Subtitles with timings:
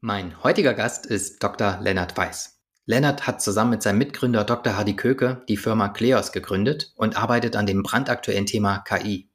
[0.00, 1.80] Mein heutiger Gast ist Dr.
[1.82, 2.60] Lennart Weiß.
[2.86, 4.76] Lennart hat zusammen mit seinem Mitgründer Dr.
[4.76, 9.28] Hardy Köke die Firma Kleos gegründet und arbeitet an dem brandaktuellen Thema KI.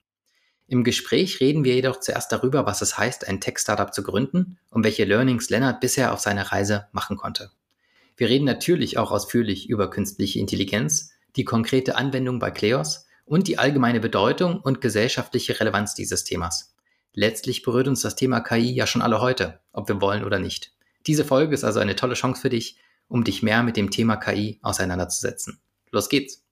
[0.67, 4.85] Im Gespräch reden wir jedoch zuerst darüber, was es heißt, ein Tech-Startup zu gründen und
[4.85, 7.51] welche Learnings Lennart bisher auf seiner Reise machen konnte.
[8.15, 13.57] Wir reden natürlich auch ausführlich über künstliche Intelligenz, die konkrete Anwendung bei Kleos und die
[13.57, 16.72] allgemeine Bedeutung und gesellschaftliche Relevanz dieses Themas.
[17.15, 20.71] Letztlich berührt uns das Thema KI ja schon alle heute, ob wir wollen oder nicht.
[21.05, 24.15] Diese Folge ist also eine tolle Chance für dich, um dich mehr mit dem Thema
[24.15, 25.61] KI auseinanderzusetzen.
[25.91, 26.43] Los geht's!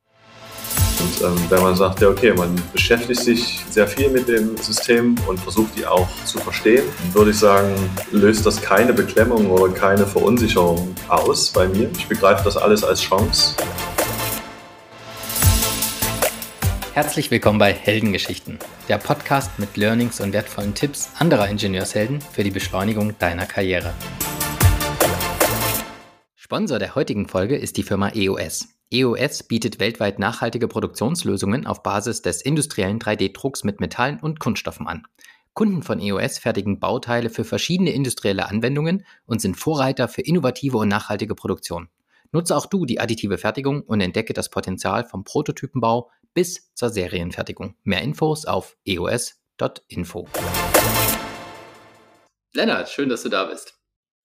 [0.99, 5.15] Und ähm, wenn man sagt, ja okay, man beschäftigt sich sehr viel mit dem System
[5.25, 6.83] und versucht die auch zu verstehen,
[7.13, 7.73] würde ich sagen,
[8.11, 11.89] löst das keine Beklemmung oder keine Verunsicherung aus bei mir.
[11.97, 13.55] Ich begreife das alles als Chance.
[16.93, 18.59] Herzlich willkommen bei Heldengeschichten,
[18.89, 23.93] der Podcast mit Learnings und wertvollen Tipps anderer Ingenieurshelden für die Beschleunigung deiner Karriere.
[26.35, 28.67] Sponsor der heutigen Folge ist die Firma EOS.
[28.91, 35.03] EOS bietet weltweit nachhaltige Produktionslösungen auf Basis des industriellen 3D-Drucks mit Metallen und Kunststoffen an.
[35.53, 40.89] Kunden von EOS fertigen Bauteile für verschiedene industrielle Anwendungen und sind Vorreiter für innovative und
[40.89, 41.87] nachhaltige Produktion.
[42.33, 47.75] Nutze auch du die additive Fertigung und entdecke das Potenzial vom Prototypenbau bis zur Serienfertigung.
[47.83, 50.27] Mehr Infos auf eos.info.
[52.53, 53.75] Lennart, schön, dass du da bist.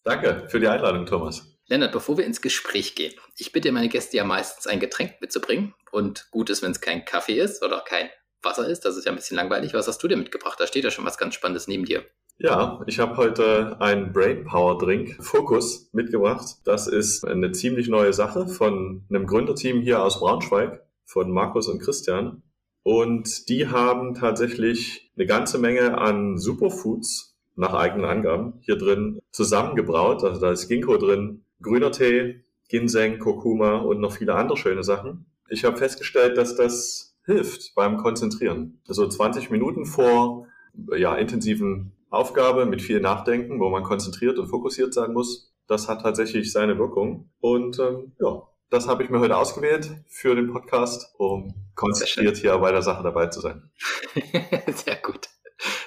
[0.05, 1.57] Danke für die Einladung, Thomas.
[1.69, 5.75] Lennart, bevor wir ins Gespräch gehen, ich bitte meine Gäste ja meistens ein Getränk mitzubringen
[5.91, 8.09] und gut ist, wenn es kein Kaffee ist oder kein
[8.43, 9.75] Wasser ist, das ist ja ein bisschen langweilig.
[9.75, 10.61] Was hast du dir mitgebracht?
[10.61, 12.05] Da steht ja schon was ganz Spannendes neben dir.
[12.39, 16.57] Ja, ich habe heute einen Brain Power Drink Focus mitgebracht.
[16.65, 21.81] Das ist eine ziemlich neue Sache von einem Gründerteam hier aus Braunschweig von Markus und
[21.81, 22.43] Christian.
[22.83, 30.23] Und die haben tatsächlich eine ganze Menge an Superfoods nach eigenen Angaben hier drin zusammengebraut.
[30.23, 35.27] Also da ist Ginkgo drin, grüner Tee, Ginseng, Kurkuma und noch viele andere schöne Sachen.
[35.49, 38.81] Ich habe festgestellt, dass das hilft beim Konzentrieren.
[38.89, 40.47] Also 20 Minuten vor
[40.97, 45.53] ja, intensiven Aufgabe mit viel Nachdenken, wo man konzentriert und fokussiert sein muss.
[45.67, 47.31] Das hat tatsächlich seine Wirkung.
[47.41, 52.57] Und ähm, ja, das habe ich mir heute ausgewählt für den Podcast, um konzentriert hier
[52.59, 53.71] bei der Sache dabei zu sein.
[54.75, 55.29] Sehr gut.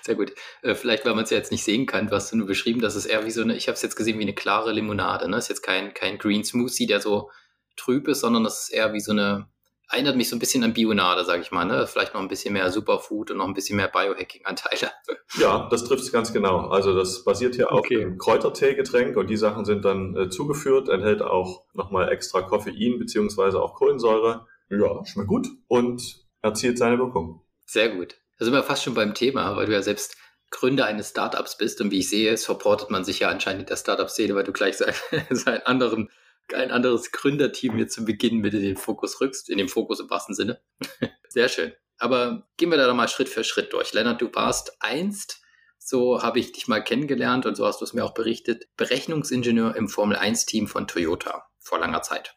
[0.02, 0.34] Sehr gut.
[0.62, 2.96] Äh, vielleicht, weil man es ja jetzt nicht sehen kann, was du nur beschrieben, das
[2.96, 5.30] ist eher wie so eine, ich habe es jetzt gesehen wie eine klare Limonade.
[5.30, 5.38] Ne?
[5.38, 7.30] Ist jetzt kein, kein Green Smoothie, der so
[7.76, 9.48] trüb ist, sondern das ist eher wie so eine,
[9.90, 11.66] erinnert mich so ein bisschen an Bionade, sage ich mal.
[11.66, 11.88] Ne?
[11.88, 14.92] Vielleicht noch ein bisschen mehr Superfood und noch ein bisschen mehr Biohacking-Anteile.
[15.38, 16.70] Ja, das trifft es ganz genau.
[16.70, 17.98] Also das basiert hier okay.
[17.98, 22.98] auf einem Kräutertee-Getränk und die Sachen sind dann äh, zugeführt, enthält auch nochmal extra Koffein
[22.98, 24.48] beziehungsweise auch Kohlensäure.
[24.72, 27.44] Ja, schmeckt gut und erzielt seine Wirkung.
[27.66, 28.16] Sehr gut.
[28.40, 30.18] Da sind wir fast schon beim Thema, weil du ja selbst
[30.50, 33.78] Gründer eines Startups bist und wie ich sehe, supportet man sich ja anscheinend in der
[33.78, 36.10] Startup-Szene, weil du gleich so einen anderen
[36.54, 40.10] ein anderes Gründerteam hier zu Beginn mit in den Fokus rückst, in dem Fokus im
[40.10, 40.62] wahrsten Sinne.
[41.30, 41.74] Sehr schön.
[41.98, 43.94] Aber gehen wir da mal Schritt für Schritt durch.
[43.94, 45.42] Lennart, du warst einst,
[45.78, 49.76] so habe ich dich mal kennengelernt und so hast du es mir auch berichtet, Berechnungsingenieur
[49.76, 52.36] im Formel-1-Team von Toyota vor langer Zeit.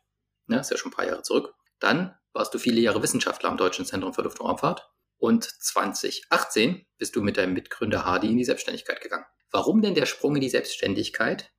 [0.48, 1.54] Ja, ist ja schon ein paar Jahre zurück.
[1.78, 4.90] Dann warst du viele Jahre Wissenschaftler am Deutschen Zentrum für Luft- und Raumfahrt
[5.22, 9.24] und 2018 bist du mit deinem Mitgründer Hardy in die Selbstständigkeit gegangen.
[9.52, 11.52] Warum denn der Sprung in die Selbstständigkeit?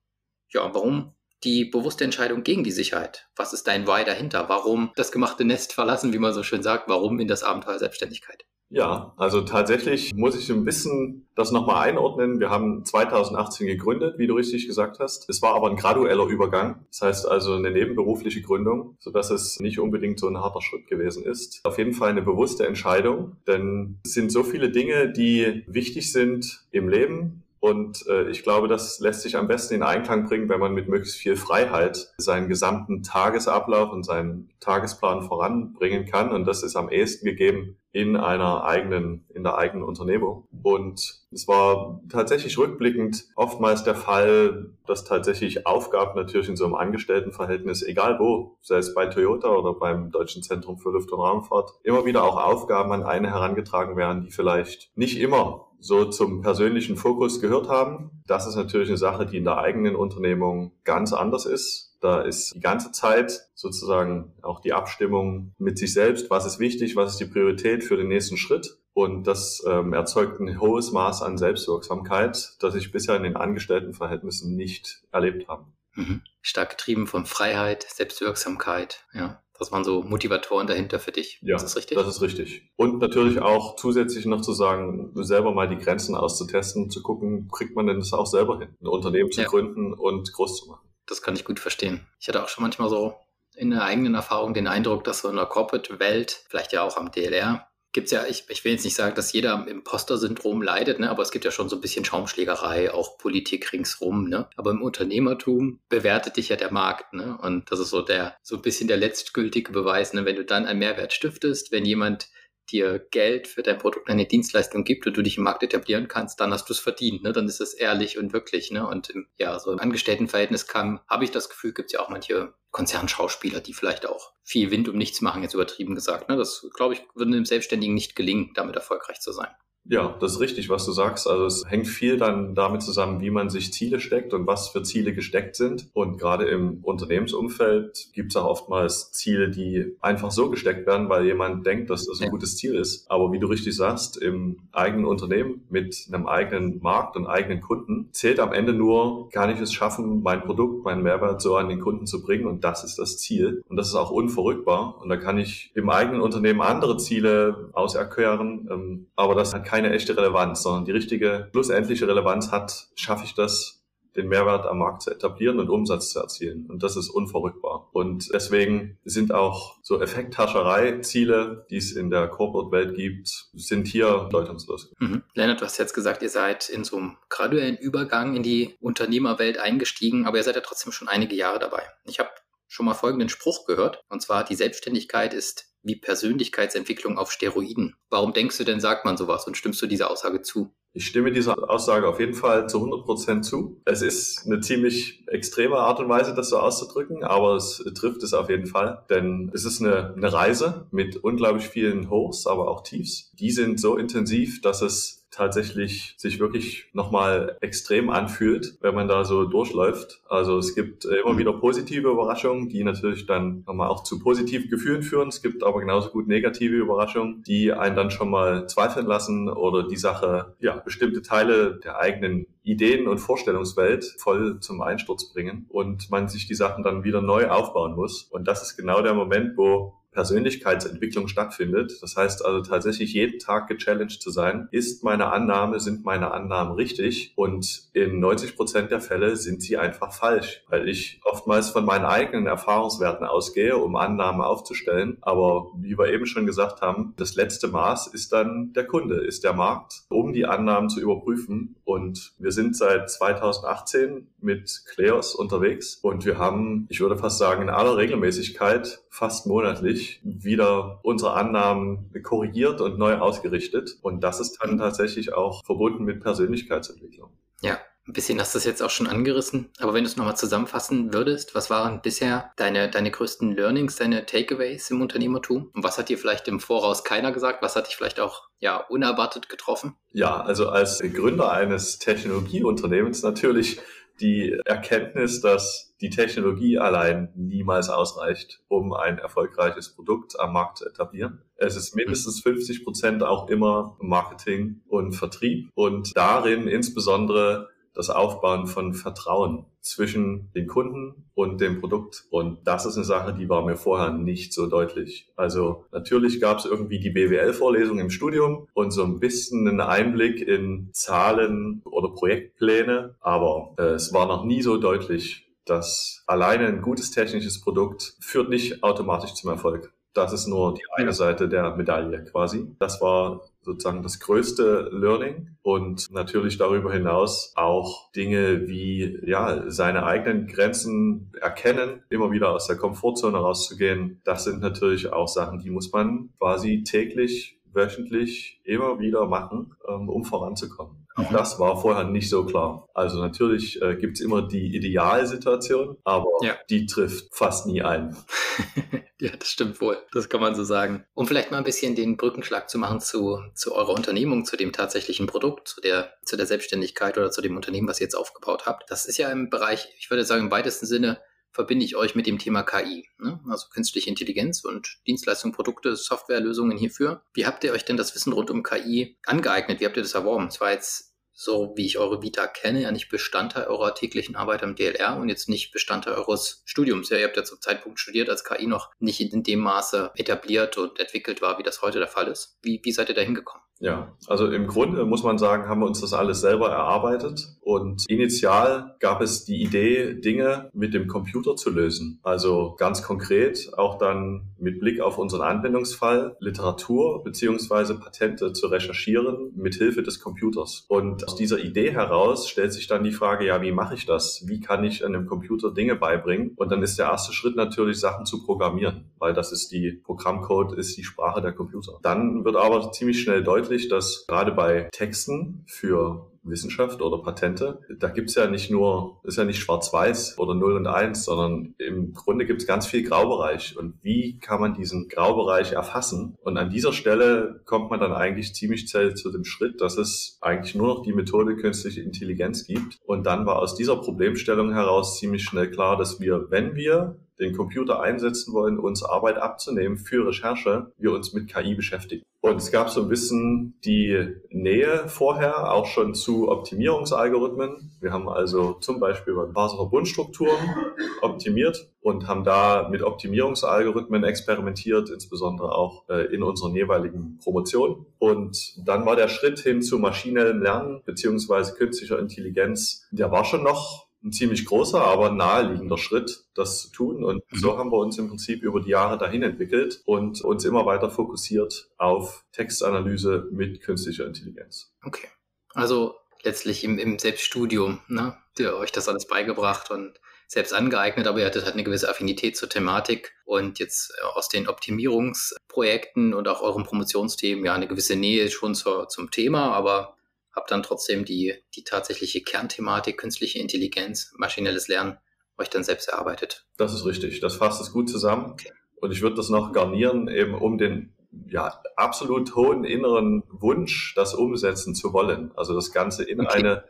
[0.50, 3.28] Ja, warum die bewusste Entscheidung gegen die Sicherheit?
[3.36, 4.50] Was ist dein Why dahinter?
[4.50, 6.88] Warum das gemachte Nest verlassen, wie man so schön sagt?
[6.88, 8.46] Warum in das Abenteuer Selbstständigkeit?
[8.74, 12.40] Ja, also tatsächlich muss ich ein bisschen das nochmal einordnen.
[12.40, 15.30] Wir haben 2018 gegründet, wie du richtig gesagt hast.
[15.30, 16.84] Es war aber ein gradueller Übergang.
[16.90, 21.24] Das heißt also eine nebenberufliche Gründung, sodass es nicht unbedingt so ein harter Schritt gewesen
[21.24, 21.62] ist.
[21.66, 26.66] Auf jeden Fall eine bewusste Entscheidung, denn es sind so viele Dinge, die wichtig sind
[26.72, 30.60] im Leben, und äh, ich glaube, das lässt sich am besten in Einklang bringen, wenn
[30.60, 36.34] man mit möglichst viel Freiheit seinen gesamten Tagesablauf und seinen Tagesplan voranbringen kann.
[36.34, 40.46] Und das ist am ehesten gegeben in einer eigenen, in der eigenen Unternehmung.
[40.62, 46.76] Und es war tatsächlich rückblickend oftmals der Fall, dass tatsächlich Aufgaben natürlich in so einem
[46.76, 51.72] Angestelltenverhältnis, egal wo, sei es bei Toyota oder beim Deutschen Zentrum für Luft- und Raumfahrt,
[51.84, 56.96] immer wieder auch Aufgaben an eine herangetragen werden, die vielleicht nicht immer so zum persönlichen
[56.96, 58.24] Fokus gehört haben.
[58.26, 61.98] Das ist natürlich eine Sache, die in der eigenen Unternehmung ganz anders ist.
[62.00, 66.96] Da ist die ganze Zeit sozusagen auch die Abstimmung mit sich selbst, was ist wichtig,
[66.96, 68.78] was ist die Priorität für den nächsten Schritt.
[68.94, 74.56] Und das ähm, erzeugt ein hohes Maß an Selbstwirksamkeit, das ich bisher in den Angestelltenverhältnissen
[74.56, 75.66] nicht erlebt habe.
[75.96, 76.22] Mhm.
[76.42, 79.42] Stark getrieben von Freiheit, Selbstwirksamkeit, ja.
[79.64, 81.40] Das waren so Motivatoren dahinter für dich.
[81.42, 81.98] Ja, ist das richtig?
[81.98, 82.70] Das ist richtig.
[82.76, 87.74] Und natürlich auch zusätzlich noch zu sagen, selber mal die Grenzen auszutesten, zu gucken, kriegt
[87.74, 89.48] man denn das auch selber hin, ein Unternehmen zu ja.
[89.48, 90.90] gründen und groß zu machen.
[91.06, 92.06] Das kann ich gut verstehen.
[92.20, 93.16] Ich hatte auch schon manchmal so
[93.56, 97.14] in der eigenen Erfahrung den Eindruck, dass so in der Corporate-Welt, vielleicht ja auch am
[97.14, 101.00] DLR, gibt es ja, ich, ich will jetzt nicht sagen, dass jeder am Imposter-Syndrom leidet,
[101.00, 101.10] ne?
[101.10, 104.28] aber es gibt ja schon so ein bisschen Schaumschlägerei, auch Politik ringsrum.
[104.28, 104.48] Ne?
[104.58, 107.14] Aber im Unternehmertum bewertet dich ja der Markt.
[107.14, 107.38] Ne?
[107.42, 110.14] Und das ist so der, so ein bisschen der letztgültige Beweis.
[110.14, 110.26] Ne?
[110.26, 112.30] Wenn du dann einen Mehrwert stiftest, wenn jemand
[112.72, 116.40] dir Geld für dein Produkt, deine Dienstleistung gibt und du dich im Markt etablieren kannst,
[116.40, 117.24] dann hast du es verdient.
[117.24, 117.32] Ne?
[117.32, 118.72] Dann ist es ehrlich und wirklich.
[118.72, 118.88] Ne?
[118.88, 122.10] Und im, ja, so im Angestelltenverhältnis kam, habe ich das Gefühl, gibt es ja auch
[122.10, 126.30] manche Konzernschauspieler, die vielleicht auch viel Wind um nichts machen, jetzt übertrieben gesagt.
[126.30, 126.38] Ne?
[126.38, 129.52] Das, glaube ich, würde einem Selbstständigen nicht gelingen, damit erfolgreich zu sein.
[129.86, 131.28] Ja, das ist richtig, was du sagst.
[131.28, 134.84] Also es hängt viel dann damit zusammen, wie man sich Ziele steckt und was für
[134.84, 135.90] Ziele gesteckt sind.
[135.94, 141.26] Und gerade im Unternehmensumfeld gibt es auch oftmals Ziele, die einfach so gesteckt werden, weil
[141.26, 143.12] jemand denkt, dass das ein gutes Ziel ist.
[143.12, 148.08] Aber wie du richtig sagst, im eigenen Unternehmen mit einem eigenen Markt und eigenen Kunden
[148.14, 151.82] zählt am Ende nur, kann ich es schaffen, mein Produkt, meinen Mehrwert so an den
[151.82, 152.48] Kunden zu bringen.
[152.48, 153.62] Und das ist das Ziel.
[153.68, 155.02] Und das ist auch unverrückbar.
[155.02, 158.70] Und da kann ich im eigenen Unternehmen andere Ziele auserkören.
[158.72, 163.34] Ähm, aber das hat keine echte Relevanz, sondern die richtige schlussendliche Relevanz hat, schaffe ich
[163.34, 163.84] das,
[164.16, 166.68] den Mehrwert am Markt zu etablieren und Umsatz zu erzielen.
[166.70, 167.90] Und das ist unverrückbar.
[167.92, 174.94] Und deswegen sind auch so Effekthascherei-Ziele, die es in der Corporate-Welt gibt, sind hier bedeutungslos.
[175.00, 175.24] Mhm.
[175.34, 179.58] Lennart, du hast jetzt gesagt, ihr seid in so einem graduellen Übergang in die Unternehmerwelt
[179.58, 181.82] eingestiegen, aber ihr seid ja trotzdem schon einige Jahre dabei.
[182.06, 182.30] Ich habe
[182.68, 187.96] schon mal folgenden Spruch gehört, und zwar, die Selbstständigkeit ist wie Persönlichkeitsentwicklung auf Steroiden.
[188.10, 190.74] Warum denkst du denn, sagt man sowas und stimmst du dieser Aussage zu?
[190.96, 193.82] Ich stimme dieser Aussage auf jeden Fall zu 100 Prozent zu.
[193.86, 198.36] Es ist eine ziemlich extreme Art und Weise, das so auszudrücken, aber es trifft es
[198.36, 199.04] auf jeden Fall.
[199.10, 203.32] Denn es ist eine, eine Reise mit unglaublich vielen Hochs, aber auch Tiefs.
[203.34, 209.26] Die sind so intensiv, dass es tatsächlich sich wirklich nochmal extrem anfühlt, wenn man da
[209.26, 210.22] so durchläuft.
[210.30, 211.40] Also es gibt äh, immer mhm.
[211.40, 215.30] wieder positive Überraschungen, die natürlich dann nochmal auch zu positiven Gefühlen führen.
[215.30, 219.88] Es gibt aber genauso gut negative Überraschungen, die einen dann schon mal zweifeln lassen oder
[219.88, 226.10] die Sache, ja, bestimmte Teile der eigenen Ideen- und Vorstellungswelt voll zum Einsturz bringen und
[226.10, 228.24] man sich die Sachen dann wieder neu aufbauen muss.
[228.24, 231.98] Und das ist genau der Moment, wo Persönlichkeitsentwicklung stattfindet.
[232.02, 234.68] Das heißt also tatsächlich jeden Tag gechallenged zu sein.
[234.72, 237.34] Ist meine Annahme, sind meine Annahmen richtig?
[237.36, 242.06] Und in 90 Prozent der Fälle sind sie einfach falsch, weil ich oftmals von meinen
[242.06, 245.18] eigenen Erfahrungswerten ausgehe, um Annahmen aufzustellen.
[245.22, 249.44] Aber wie wir eben schon gesagt haben, das letzte Maß ist dann der Kunde, ist
[249.44, 251.76] der Markt, um die Annahmen zu überprüfen.
[251.86, 257.64] Und wir sind seit 2018 mit Kleos unterwegs und wir haben, ich würde fast sagen,
[257.64, 263.98] in aller Regelmäßigkeit, fast monatlich, wieder unsere Annahmen korrigiert und neu ausgerichtet.
[264.02, 267.32] Und das ist dann tatsächlich auch verbunden mit Persönlichkeitsentwicklung.
[267.62, 270.36] Ja, ein bisschen hast du es jetzt auch schon angerissen, aber wenn du es nochmal
[270.36, 275.70] zusammenfassen würdest, was waren bisher deine, deine größten Learnings, deine Takeaways im Unternehmertum?
[275.74, 277.62] Und was hat dir vielleicht im Voraus keiner gesagt?
[277.62, 279.96] Was hat dich vielleicht auch ja, unerwartet getroffen?
[280.12, 283.80] Ja, also als Gründer eines Technologieunternehmens natürlich
[284.20, 290.86] die Erkenntnis, dass die Technologie allein niemals ausreicht, um ein erfolgreiches Produkt am Markt zu
[290.86, 291.42] etablieren.
[291.56, 298.68] Es ist mindestens 50 Prozent auch immer Marketing und Vertrieb und darin insbesondere das Aufbauen
[298.68, 302.26] von Vertrauen zwischen den Kunden und dem Produkt.
[302.30, 305.30] Und das ist eine Sache, die war mir vorher nicht so deutlich.
[305.36, 310.42] Also natürlich gab es irgendwie die BWL-Vorlesung im Studium und so ein bisschen einen Einblick
[310.42, 316.82] in Zahlen oder Projektpläne, aber äh, es war noch nie so deutlich, dass alleine ein
[316.82, 319.94] gutes technisches Produkt führt nicht automatisch zum Erfolg.
[320.14, 322.68] Das ist nur die eine Seite der Medaille quasi.
[322.80, 330.06] Das war sozusagen das größte Learning und natürlich darüber hinaus auch Dinge wie ja seine
[330.06, 334.22] eigenen Grenzen erkennen, immer wieder aus der Komfortzone rauszugehen.
[334.24, 340.10] Das sind natürlich auch Sachen, die muss man quasi täglich, wöchentlich immer wieder machen, ähm,
[340.10, 341.04] um voranzukommen.
[341.16, 341.34] Auch mhm.
[341.34, 342.88] das war vorher nicht so klar.
[342.94, 346.54] Also natürlich äh, gibt es immer die Idealsituation, aber ja.
[346.70, 348.16] die trifft fast nie ein.
[349.20, 349.98] ja, das stimmt wohl.
[350.12, 351.06] Das kann man so sagen.
[351.14, 354.72] Um vielleicht mal ein bisschen den Brückenschlag zu machen zu, zu eurer Unternehmung, zu dem
[354.72, 358.66] tatsächlichen Produkt, zu der, zu der Selbstständigkeit oder zu dem Unternehmen, was ihr jetzt aufgebaut
[358.66, 358.90] habt.
[358.90, 362.26] Das ist ja im Bereich, ich würde sagen, im weitesten Sinne verbinde ich euch mit
[362.26, 363.40] dem Thema KI, ne?
[363.48, 367.24] also künstliche Intelligenz und Dienstleistungen, Produkte, Softwarelösungen hierfür.
[367.34, 369.80] Wie habt ihr euch denn das Wissen rund um KI angeeignet?
[369.80, 370.48] Wie habt ihr das erworben?
[370.48, 374.64] Es war jetzt so wie ich eure Vita kenne, ja nicht Bestandteil eurer täglichen Arbeit
[374.64, 377.10] am DLR und jetzt nicht Bestandteil eures Studiums.
[377.10, 380.78] Ja, ihr habt ja zum Zeitpunkt studiert, als KI noch nicht in dem Maße etabliert
[380.78, 382.58] und entwickelt war, wie das heute der Fall ist.
[382.62, 383.64] Wie, wie seid ihr da hingekommen?
[383.84, 388.06] Ja, also im Grunde muss man sagen, haben wir uns das alles selber erarbeitet und
[388.08, 392.20] initial gab es die Idee, Dinge mit dem Computer zu lösen.
[392.24, 399.52] Also ganz konkret auch dann mit Blick auf unseren Anwendungsfall Literatur beziehungsweise Patente zu recherchieren
[399.56, 400.86] mit Hilfe des Computers.
[400.88, 404.44] Und aus dieser Idee heraus stellt sich dann die Frage, ja, wie mache ich das?
[404.48, 406.54] Wie kann ich einem Computer Dinge beibringen?
[406.56, 410.74] Und dann ist der erste Schritt natürlich Sachen zu programmieren, weil das ist die Programmcode,
[410.74, 412.00] ist die Sprache der Computer.
[412.02, 418.10] Dann wird aber ziemlich schnell deutlich, dass gerade bei Texten für Wissenschaft oder Patente, da
[418.10, 422.46] gibt's ja nicht nur, ist ja nicht schwarz-weiß oder 0 und 1, sondern im Grunde
[422.46, 423.78] gibt's ganz viel Graubereich.
[423.78, 426.38] Und wie kann man diesen Graubereich erfassen?
[426.44, 430.38] Und an dieser Stelle kommt man dann eigentlich ziemlich schnell zu dem Schritt, dass es
[430.42, 433.00] eigentlich nur noch die Methode künstliche Intelligenz gibt.
[433.06, 437.56] Und dann war aus dieser Problemstellung heraus ziemlich schnell klar, dass wir, wenn wir den
[437.56, 442.24] Computer einsetzen wollen, uns Arbeit abzunehmen für Recherche, wir uns mit KI beschäftigen.
[442.42, 447.92] Und es gab so ein bisschen die Nähe vorher auch schon zu Optimierungsalgorithmen.
[448.02, 450.76] Wir haben also zum Beispiel bei Parser-Verbundstrukturen
[451.22, 458.06] optimiert und haben da mit Optimierungsalgorithmen experimentiert, insbesondere auch äh, in unseren jeweiligen Promotionen.
[458.20, 463.64] Und dann war der Schritt hin zu maschinellem Lernen beziehungsweise künstlicher Intelligenz, der war schon
[463.64, 467.24] noch ein ziemlich großer, aber naheliegender Schritt, das zu tun.
[467.24, 467.58] Und mhm.
[467.58, 471.10] so haben wir uns im Prinzip über die Jahre dahin entwickelt und uns immer weiter
[471.10, 474.94] fokussiert auf Textanalyse mit künstlicher Intelligenz.
[475.04, 475.28] Okay.
[475.74, 478.38] Also letztlich im, im Selbststudium, ne?
[478.60, 482.56] Ihr euch das alles beigebracht und selbst angeeignet, aber ihr hattet halt eine gewisse Affinität
[482.56, 488.16] zur Thematik und jetzt äh, aus den Optimierungsprojekten und auch euren Promotionsthemen ja eine gewisse
[488.16, 490.16] Nähe schon zur, zum Thema, aber
[490.56, 495.18] habe dann trotzdem die, die tatsächliche Kernthematik, künstliche Intelligenz, maschinelles Lernen,
[495.58, 496.66] euch dann selbst erarbeitet.
[496.78, 497.40] Das ist richtig.
[497.40, 498.52] Das fasst es gut zusammen.
[498.52, 498.72] Okay.
[498.96, 501.14] Und ich würde das noch garnieren, eben um den
[501.48, 505.52] ja, absolut hohen inneren Wunsch, das umsetzen zu wollen.
[505.56, 506.60] Also das Ganze in okay.
[506.60, 506.84] eine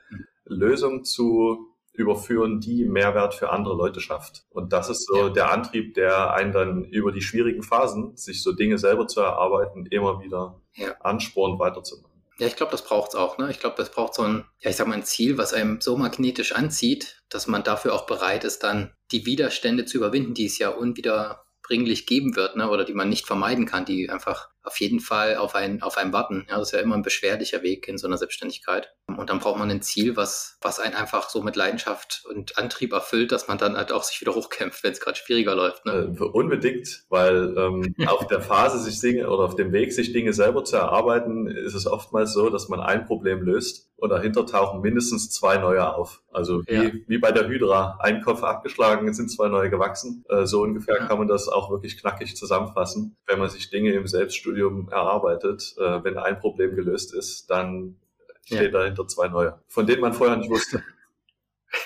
[0.46, 4.46] Lösung zu überführen, die Mehrwert für andere Leute schafft.
[4.50, 5.30] Und das ist so ja.
[5.30, 9.86] der Antrieb, der einen dann über die schwierigen Phasen, sich so Dinge selber zu erarbeiten,
[9.86, 10.96] immer wieder ja.
[11.02, 12.13] anspornt, weiterzumachen.
[12.40, 13.38] Ja, ich glaube, das braucht's auch.
[13.38, 13.52] Ne?
[13.52, 15.98] Ich glaube, das braucht so ein, ja, ich sag mal, ein Ziel, was einem so
[15.98, 20.58] magnetisch anzieht, dass man dafür auch bereit ist, dann die Widerstände zu überwinden, die es
[20.58, 22.70] ja unwiederbringlich geben wird, ne?
[22.70, 26.14] oder die man nicht vermeiden kann, die einfach auf jeden Fall auf einen, auf einen
[26.14, 26.46] warten.
[26.50, 28.94] Ja, das ist ja immer ein beschwerlicher Weg in so einer Selbstständigkeit.
[29.08, 32.94] Und dann braucht man ein Ziel, was, was einen einfach so mit Leidenschaft und Antrieb
[32.94, 35.86] erfüllt, dass man dann halt auch sich wieder hochkämpft, wenn es gerade schwieriger läuft.
[35.86, 36.16] Ne?
[36.18, 40.34] Äh, unbedingt, weil ähm, auf der Phase, sich Dinge oder auf dem Weg, sich Dinge
[40.34, 44.82] selber zu erarbeiten, ist es oftmals so, dass man ein Problem löst und dahinter tauchen
[44.82, 46.22] mindestens zwei neue auf.
[46.32, 46.92] Also wie, ja.
[47.08, 50.26] wie bei der Hydra, ein Kopf abgeschlagen, sind zwei neue gewachsen.
[50.28, 51.06] Äh, so ungefähr ja.
[51.08, 54.53] kann man das auch wirklich knackig zusammenfassen, wenn man sich Dinge im Selbststudium
[54.90, 55.76] erarbeitet.
[55.78, 57.98] Äh, wenn ein Problem gelöst ist, dann
[58.46, 58.80] steht ja.
[58.80, 60.84] dahinter zwei neue, von denen man vorher nicht wusste.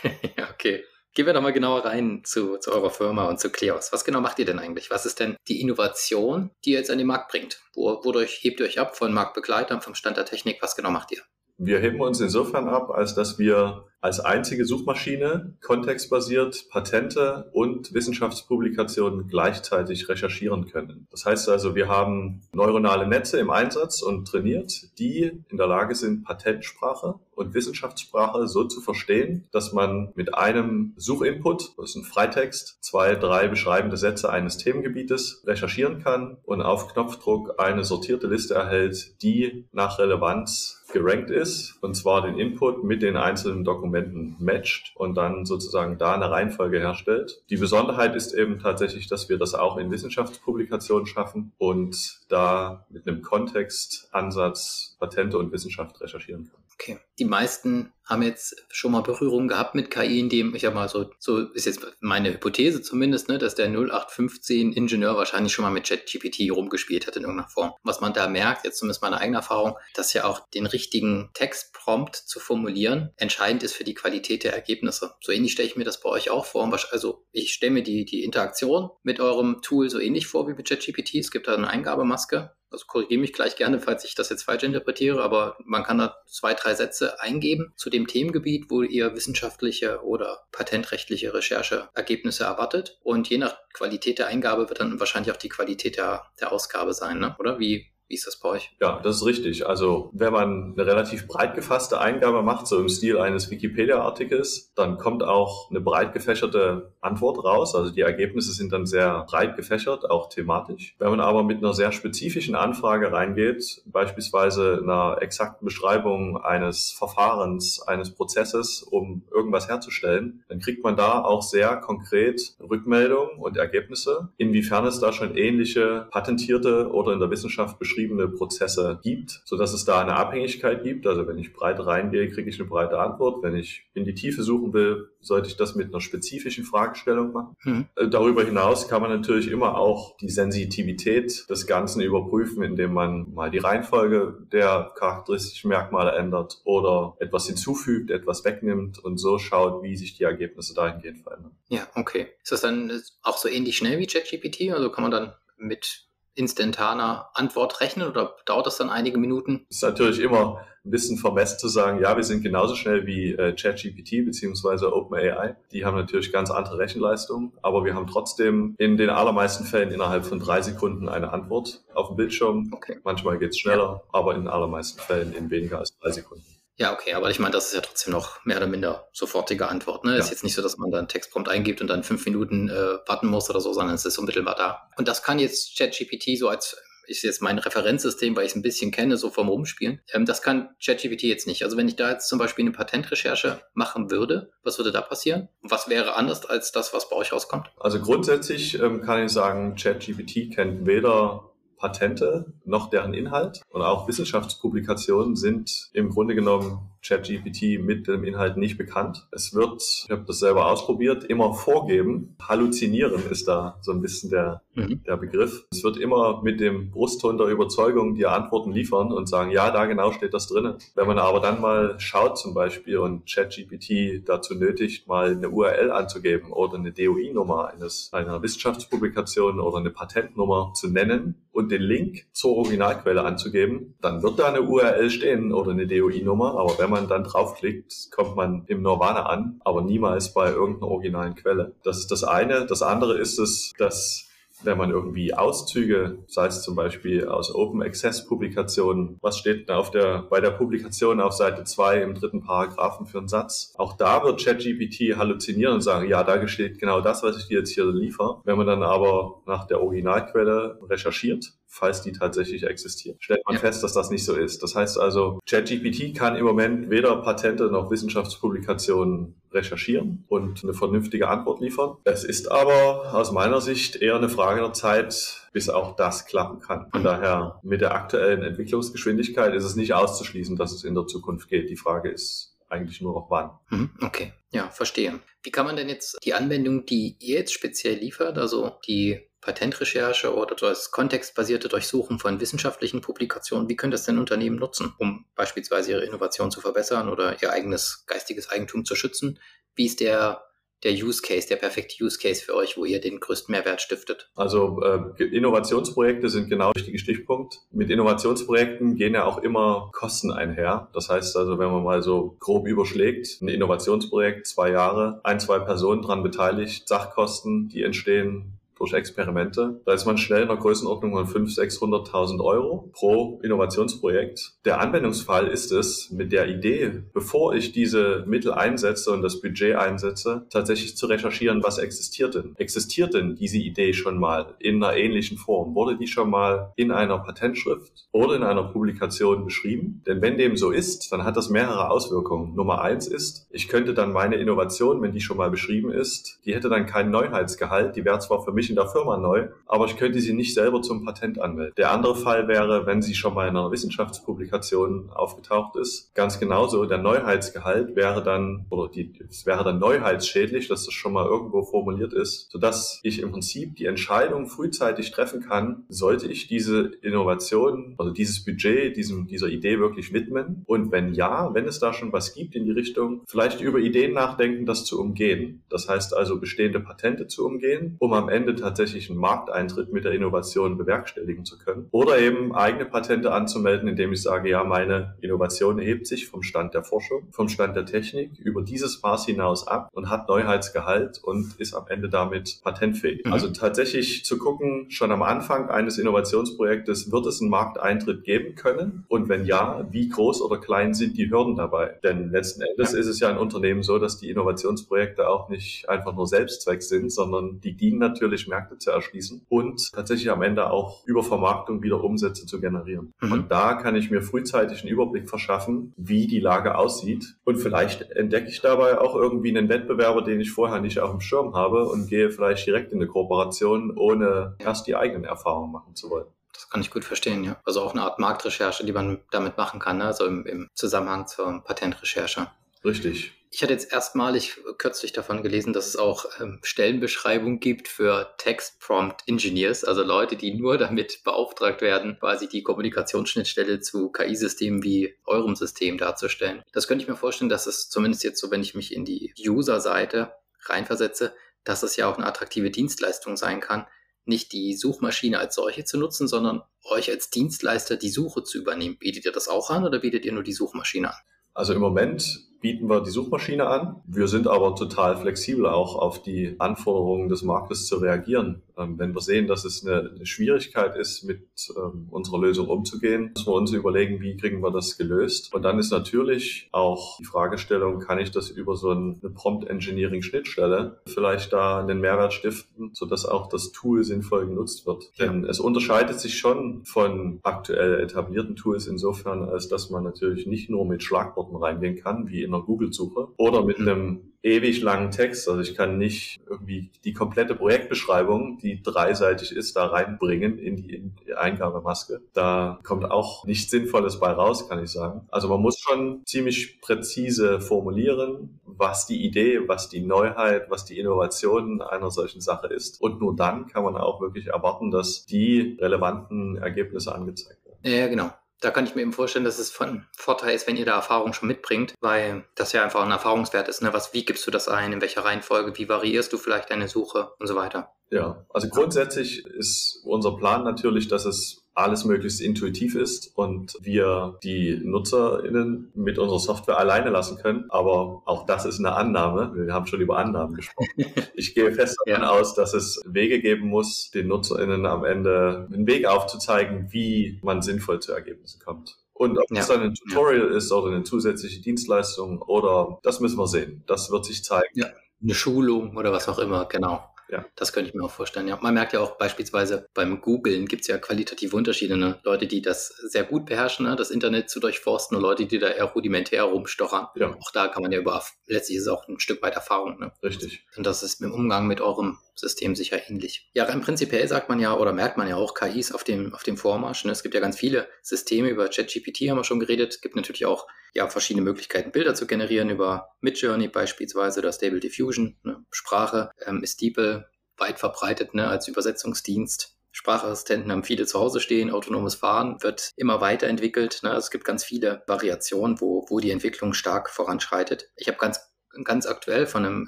[0.54, 0.84] okay.
[1.14, 3.92] Gehen wir doch mal genauer rein zu, zu eurer Firma und zu Kleos.
[3.92, 4.92] Was genau macht ihr denn eigentlich?
[4.92, 7.60] Was ist denn die Innovation, die ihr jetzt an den Markt bringt?
[7.74, 10.62] Wo, wodurch hebt ihr euch ab von Marktbegleitern, vom Stand der Technik?
[10.62, 11.22] Was genau macht ihr?
[11.58, 19.28] Wir heben uns insofern ab, als dass wir als einzige Suchmaschine kontextbasiert Patente und Wissenschaftspublikationen
[19.28, 21.08] gleichzeitig recherchieren können.
[21.12, 25.94] Das heißt also, wir haben neuronale Netze im Einsatz und trainiert, die in der Lage
[25.94, 32.04] sind, Patentsprache und Wissenschaftssprache so zu verstehen, dass man mit einem Suchinput, das ist ein
[32.06, 38.56] Freitext, zwei, drei beschreibende Sätze eines Themengebietes recherchieren kann und auf Knopfdruck eine sortierte Liste
[38.56, 44.94] erhält, die nach Relevanz gerankt ist, und zwar den Input mit den einzelnen Dokumenten matcht
[44.96, 47.44] und dann sozusagen da eine Reihenfolge herstellt.
[47.50, 53.08] Die Besonderheit ist eben tatsächlich, dass wir das auch in Wissenschaftspublikationen schaffen und da mit
[53.08, 56.64] einem Kontextansatz Patente und Wissenschaft recherchieren können.
[56.74, 57.00] Okay.
[57.18, 60.88] Die meisten haben jetzt schon mal Berührung gehabt mit KI, in dem, ich sag mal,
[60.88, 65.72] so, so ist jetzt meine Hypothese zumindest, ne, dass der 0815 Ingenieur wahrscheinlich schon mal
[65.72, 67.74] mit ChatGPT rumgespielt hat in irgendeiner Form.
[67.84, 72.16] Was man da merkt, jetzt zumindest meine eigene Erfahrung, dass ja auch den richtigen Textprompt
[72.16, 75.16] zu formulieren entscheidend ist für die Qualität der Ergebnisse.
[75.22, 76.68] So ähnlich stelle ich mir das bei euch auch vor.
[76.92, 80.68] Also ich stelle mir die, die Interaktion mit eurem Tool so ähnlich vor wie mit
[80.68, 81.16] ChatGPT.
[81.16, 84.64] Es gibt da eine Eingabemaske also korrigiere mich gleich gerne, falls ich das jetzt falsch
[84.64, 90.04] interpretiere, aber man kann da zwei, drei Sätze eingeben zu dem Themengebiet, wo ihr wissenschaftliche
[90.04, 93.00] oder patentrechtliche Rechercheergebnisse erwartet.
[93.02, 96.94] Und je nach Qualität der Eingabe wird dann wahrscheinlich auch die Qualität der, der Ausgabe
[96.94, 97.36] sein, ne?
[97.40, 97.58] oder?
[97.60, 98.72] Wie, Wie ist das bei euch?
[98.80, 99.68] Ja, das ist richtig.
[99.68, 104.98] Also wenn man eine relativ breit gefasste Eingabe macht, so im Stil eines Wikipedia-Artikels, dann
[104.98, 107.76] kommt auch eine breit gefächerte Antwort raus.
[107.76, 110.96] Also die Ergebnisse sind dann sehr breit gefächert, auch thematisch.
[111.00, 117.82] Wenn man aber mit einer sehr spezifischen Anfrage reingeht, beispielsweise einer exakten Beschreibung eines Verfahrens,
[117.82, 124.30] eines Prozesses, um irgendwas herzustellen, dann kriegt man da auch sehr konkret Rückmeldungen und Ergebnisse,
[124.38, 129.58] inwiefern es da schon ähnliche patentierte oder in der Wissenschaft beschriebene beschriebene Prozesse gibt, so
[129.58, 131.08] dass es da eine Abhängigkeit gibt.
[131.08, 133.42] Also wenn ich breit reingehe, kriege ich eine breite Antwort.
[133.42, 137.56] Wenn ich in die Tiefe suchen will, sollte ich das mit einer spezifischen Fragestellung machen.
[137.64, 137.88] Mhm.
[138.12, 143.50] Darüber hinaus kann man natürlich immer auch die Sensitivität des Ganzen überprüfen, indem man mal
[143.50, 149.98] die Reihenfolge der charakteristischen Merkmale ändert oder etwas hinzufügt, etwas wegnimmt und so schaut, wie
[149.98, 151.52] sich die Ergebnisse dahingehend verändern.
[151.70, 152.28] Ja, okay.
[152.44, 152.92] Ist das dann
[153.24, 154.72] auch so ähnlich schnell wie ChatGPT?
[154.72, 156.07] Also kann man dann mit
[156.38, 159.66] instantaner Antwort rechnen oder dauert das dann einige Minuten?
[159.70, 163.34] Es ist natürlich immer ein bisschen vermessen zu sagen, ja, wir sind genauso schnell wie
[163.34, 165.56] äh, ChatGPT beziehungsweise OpenAI.
[165.72, 170.26] Die haben natürlich ganz andere Rechenleistungen, aber wir haben trotzdem in den allermeisten Fällen innerhalb
[170.26, 172.72] von drei Sekunden eine Antwort auf dem Bildschirm.
[172.72, 173.00] Okay.
[173.04, 174.20] Manchmal geht es schneller, ja.
[174.20, 176.46] aber in den allermeisten Fällen in weniger als drei Sekunden.
[176.78, 180.06] Ja, okay, aber ich meine, das ist ja trotzdem noch mehr oder minder sofortige Antwort.
[180.06, 180.12] Ne?
[180.12, 180.20] Ja.
[180.20, 182.98] Ist jetzt nicht so, dass man da einen Textprompt eingibt und dann fünf Minuten äh,
[183.08, 184.90] warten muss oder so, sondern es ist unmittelbar da.
[184.96, 188.62] Und das kann jetzt ChatGPT so als ist jetzt mein Referenzsystem, weil ich es ein
[188.62, 190.02] bisschen kenne, so vom Rumspielen.
[190.12, 191.64] Ähm, das kann ChatGPT jetzt nicht.
[191.64, 195.50] Also wenn ich da jetzt zum Beispiel eine Patentrecherche machen würde, was würde da passieren?
[195.62, 197.68] was wäre anders als das, was bei euch rauskommt?
[197.80, 203.62] Also grundsätzlich ähm, kann ich sagen, ChatGPT kennt weder Patente noch deren Inhalt.
[203.70, 209.28] Und auch Wissenschaftspublikationen sind im Grunde genommen ChatGPT mit dem Inhalt nicht bekannt.
[209.32, 212.36] Es wird, ich habe das selber ausprobiert, immer vorgeben.
[212.42, 215.04] Halluzinieren ist da so ein bisschen der, mhm.
[215.04, 215.66] der Begriff.
[215.72, 219.86] Es wird immer mit dem Brustton der Überzeugung dir Antworten liefern und sagen, ja, da
[219.86, 220.76] genau steht das drin.
[220.96, 225.92] Wenn man aber dann mal schaut zum Beispiel und ChatGPT dazu nötigt, mal eine URL
[225.92, 232.28] anzugeben oder eine DOI-Nummer eines einer Wissenschaftspublikation oder eine Patentnummer zu nennen und den Link
[232.34, 236.58] zur Originalquelle anzugeben, dann wird da eine URL stehen oder eine DOI-Nummer.
[236.58, 240.92] Aber wenn man man dann draufklickt, kommt man im Nirvana an, aber niemals bei irgendeiner
[240.92, 241.74] originalen Quelle.
[241.84, 242.66] Das ist das eine.
[242.66, 244.26] Das andere ist es, dass
[244.64, 249.92] wenn man irgendwie Auszüge, sei es zum Beispiel aus Open Access Publikationen, was steht auf
[249.92, 253.76] der, bei der Publikation auf Seite 2 im dritten Paragraphen für einen Satz?
[253.78, 257.60] Auch da wird ChatGPT halluzinieren und sagen, ja, da steht genau das, was ich dir
[257.60, 258.42] jetzt hier liefere.
[258.46, 263.18] Wenn man dann aber nach der Originalquelle recherchiert, falls die tatsächlich existiert.
[263.20, 263.62] Stellt man ja.
[263.62, 264.64] fest, dass das nicht so ist.
[264.64, 271.28] Das heißt also, ChatGPT kann im Moment weder Patente noch Wissenschaftspublikationen recherchieren und eine vernünftige
[271.28, 271.98] Antwort liefern.
[272.06, 276.60] Es ist aber aus meiner Sicht eher eine Frage der Zeit, bis auch das klappen
[276.60, 276.88] kann.
[276.92, 281.50] Von daher, mit der aktuellen Entwicklungsgeschwindigkeit ist es nicht auszuschließen, dass es in der Zukunft
[281.50, 281.70] geht.
[281.70, 283.52] Die Frage ist eigentlich nur noch wann.
[283.70, 285.20] Mhm, okay, ja, verstehe.
[285.44, 290.36] Wie kann man denn jetzt die Anwendung, die ihr jetzt speziell liefert, also die Patentrecherche
[290.36, 295.92] oder das kontextbasierte Durchsuchen von wissenschaftlichen Publikationen, wie können das denn Unternehmen nutzen, um beispielsweise
[295.92, 299.40] ihre Innovation zu verbessern oder ihr eigenes geistiges Eigentum zu schützen?
[299.76, 300.48] Wie ist der
[300.84, 304.30] der Use Case, der perfekte Use Case für euch, wo ihr den größten Mehrwert stiftet?
[304.36, 307.62] Also äh, Innovationsprojekte sind genau der richtige Stichpunkt.
[307.72, 310.90] Mit Innovationsprojekten gehen ja auch immer Kosten einher.
[310.94, 315.60] Das heißt also, wenn man mal so grob überschlägt, ein Innovationsprojekt, zwei Jahre, ein, zwei
[315.60, 319.82] Personen dran beteiligt, Sachkosten, die entstehen, durch Experimente.
[319.86, 324.54] Da ist man schnell in der Größenordnung von 500.000, 600.000 Euro pro Innovationsprojekt.
[324.66, 329.76] Der Anwendungsfall ist es, mit der Idee, bevor ich diese Mittel einsetze und das Budget
[329.76, 332.54] einsetze, tatsächlich zu recherchieren, was existiert denn?
[332.58, 335.76] Existiert denn diese Idee schon mal in einer ähnlichen Form?
[335.76, 340.04] Wurde die schon mal in einer Patentschrift oder in einer Publikation beschrieben?
[340.06, 342.56] Denn wenn dem so ist, dann hat das mehrere Auswirkungen.
[342.56, 346.54] Nummer eins ist, ich könnte dann meine Innovation, wenn die schon mal beschrieben ist, die
[346.54, 349.98] hätte dann keinen Neuheitsgehalt, die wäre zwar für mich in der Firma neu, aber ich
[349.98, 351.74] könnte sie nicht selber zum Patent anmelden.
[351.78, 356.86] Der andere Fall wäre, wenn sie schon mal in einer Wissenschaftspublikation aufgetaucht ist, ganz genauso,
[356.86, 361.64] der Neuheitsgehalt wäre dann, oder die, es wäre dann neuheitsschädlich, dass das schon mal irgendwo
[361.64, 367.96] formuliert ist, sodass ich im Prinzip die Entscheidung frühzeitig treffen kann, sollte ich diese Innovation,
[367.98, 370.64] also dieses Budget, diesem, dieser Idee wirklich widmen?
[370.66, 374.14] Und wenn ja, wenn es da schon was gibt in die Richtung, vielleicht über Ideen
[374.14, 375.64] nachdenken, das zu umgehen.
[375.70, 380.12] Das heißt also bestehende Patente zu umgehen, um am Ende tatsächlich einen Markteintritt mit der
[380.12, 381.88] Innovation bewerkstelligen zu können.
[381.92, 386.74] Oder eben eigene Patente anzumelden, indem ich sage, ja, meine Innovation hebt sich vom Stand
[386.74, 391.56] der Forschung, vom Stand der Technik über dieses Maß hinaus ab und hat Neuheitsgehalt und
[391.60, 393.26] ist am Ende damit patentfähig.
[393.26, 393.34] Mhm.
[393.34, 399.06] Also tatsächlich zu gucken, schon am Anfang eines Innovationsprojektes, wird es einen Markteintritt geben können?
[399.08, 401.98] Und wenn ja, wie groß oder klein sind die Hürden dabei?
[402.04, 403.00] Denn letzten Endes ja.
[403.00, 407.12] ist es ja ein Unternehmen so, dass die Innovationsprojekte auch nicht einfach nur Selbstzweck sind,
[407.12, 412.04] sondern die dienen natürlich, Märkte zu erschließen und tatsächlich am Ende auch über Vermarktung wieder
[412.04, 413.14] Umsätze zu generieren.
[413.22, 413.32] Mhm.
[413.32, 417.36] Und da kann ich mir frühzeitig einen Überblick verschaffen, wie die Lage aussieht.
[417.44, 421.22] Und vielleicht entdecke ich dabei auch irgendwie einen Wettbewerber, den ich vorher nicht auf dem
[421.22, 425.96] Schirm habe und gehe vielleicht direkt in eine Kooperation, ohne erst die eigenen Erfahrungen machen
[425.96, 426.28] zu wollen.
[426.54, 427.58] Das kann ich gut verstehen, ja.
[427.66, 430.06] Also auch eine Art Marktrecherche, die man damit machen kann, ne?
[430.06, 432.48] also im, im Zusammenhang zur Patentrecherche.
[432.84, 433.37] Richtig.
[433.50, 438.80] Ich hatte jetzt erstmalig kürzlich davon gelesen, dass es auch ähm, Stellenbeschreibungen gibt für Text
[438.80, 445.16] Prompt Engineers, also Leute, die nur damit beauftragt werden, quasi die Kommunikationsschnittstelle zu KI-Systemen wie
[445.26, 446.62] eurem System darzustellen.
[446.74, 449.34] Das könnte ich mir vorstellen, dass es zumindest jetzt so, wenn ich mich in die
[449.40, 450.34] User-Seite
[450.64, 451.34] reinversetze,
[451.64, 453.88] dass es ja auch eine attraktive Dienstleistung sein kann,
[454.26, 458.98] nicht die Suchmaschine als solche zu nutzen, sondern euch als Dienstleister die Suche zu übernehmen.
[458.98, 461.20] Bietet ihr das auch an oder bietet ihr nur die Suchmaschine an?
[461.54, 464.02] Also im Moment bieten wir die Suchmaschine an.
[464.06, 468.62] Wir sind aber total flexibel auch auf die Anforderungen des Marktes zu reagieren.
[468.78, 471.42] Ähm, wenn wir sehen, dass es eine, eine Schwierigkeit ist, mit
[471.76, 475.54] ähm, unserer Lösung umzugehen, müssen wir uns überlegen, wie kriegen wir das gelöst.
[475.54, 481.54] Und dann ist natürlich auch die Fragestellung, kann ich das über so eine Prompt-Engineering-Schnittstelle vielleicht
[481.54, 485.12] da einen Mehrwert stiften, sodass auch das Tool sinnvoll genutzt wird.
[485.16, 485.28] Ja.
[485.28, 490.70] Denn es unterscheidet sich schon von aktuell etablierten Tools insofern, als dass man natürlich nicht
[490.70, 493.88] nur mit Schlagworten reingehen kann, wie in einer Google-Suche oder mit mhm.
[493.88, 495.48] einem ewig langen Text.
[495.50, 500.96] Also ich kann nicht irgendwie die komplette Projektbeschreibung, die dreiseitig ist, da reinbringen in die,
[500.96, 502.22] in die Eingabemaske.
[502.34, 505.28] Da kommt auch nichts Sinnvolles bei raus, kann ich sagen.
[505.30, 510.98] Also man muss schon ziemlich präzise formulieren, was die Idee, was die Neuheit, was die
[510.98, 513.02] Innovation einer solchen Sache ist.
[513.02, 517.80] Und nur dann kann man auch wirklich erwarten, dass die relevanten Ergebnisse angezeigt werden.
[517.84, 520.86] Ja, genau da kann ich mir eben vorstellen, dass es von Vorteil ist, wenn ihr
[520.86, 523.82] da Erfahrung schon mitbringt, weil das ja einfach ein Erfahrungswert ist.
[523.82, 523.94] Ne?
[523.94, 524.94] Was, wie gibst du das ein?
[524.94, 525.78] In welcher Reihenfolge?
[525.78, 527.92] Wie variierst du vielleicht deine Suche und so weiter?
[528.10, 534.40] Ja, also grundsätzlich ist unser Plan natürlich, dass es alles möglichst intuitiv ist und wir
[534.44, 537.66] die NutzerInnen mit unserer Software alleine lassen können.
[537.70, 539.52] Aber auch das ist eine Annahme.
[539.54, 540.88] Wir haben schon über Annahmen gesprochen.
[541.36, 542.30] Ich gehe fest davon ja.
[542.30, 547.62] aus, dass es Wege geben muss, den NutzerInnen am Ende einen Weg aufzuzeigen, wie man
[547.62, 548.98] sinnvoll zu Ergebnissen kommt.
[549.14, 549.60] Und ob ja.
[549.62, 550.58] es dann ein Tutorial ja.
[550.58, 553.84] ist oder eine zusätzliche Dienstleistung oder das müssen wir sehen.
[553.86, 554.68] Das wird sich zeigen.
[554.74, 554.88] Ja,
[555.22, 557.04] eine Schulung oder was auch immer, genau.
[557.30, 557.46] Ja.
[557.56, 558.48] Das könnte ich mir auch vorstellen.
[558.48, 561.98] Ja, man merkt ja auch beispielsweise beim Googlen gibt es ja qualitative Unterschiede.
[561.98, 562.20] Ne?
[562.24, 563.96] Leute, die das sehr gut beherrschen, ne?
[563.96, 567.08] das Internet zu durchforsten und Leute, die da eher rudimentär rumstochern.
[567.16, 567.36] Ja.
[567.36, 570.00] Auch da kann man ja über, letztlich ist es auch ein Stück weit Erfahrung.
[570.00, 570.12] Ne?
[570.24, 570.66] Richtig.
[570.76, 573.50] Und das ist im Umgang mit eurem System sicher ähnlich.
[573.54, 576.44] Ja, rein prinzipiell sagt man ja oder merkt man ja auch KIs auf dem, auf
[576.44, 577.04] dem Vormarsch.
[577.06, 577.12] Ne?
[577.12, 579.94] Es gibt ja ganz viele Systeme, über ChatGPT haben wir schon geredet.
[579.96, 584.80] Es gibt natürlich auch ja, verschiedene Möglichkeiten, Bilder zu generieren über Midjourney beispielsweise oder Stable
[584.80, 585.38] Diffusion.
[585.44, 585.64] Ne?
[585.70, 588.48] Sprache ähm, ist DeepL weit verbreitet ne?
[588.48, 589.76] als Übersetzungsdienst.
[589.92, 594.00] Sprachassistenten haben viele zu Hause stehen, autonomes Fahren wird immer weiterentwickelt.
[594.02, 594.10] Ne?
[594.14, 597.92] Es gibt ganz viele Variationen, wo, wo die Entwicklung stark voranschreitet.
[597.96, 598.40] Ich habe ganz
[598.84, 599.88] ganz aktuell von einem